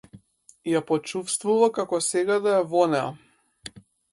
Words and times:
Ја 0.69 0.81
почувствува 0.91 1.69
како 1.75 2.01
сега 2.07 2.41
да 2.47 2.57
е 2.63 2.67
во 2.73 2.85
неа. 2.95 3.79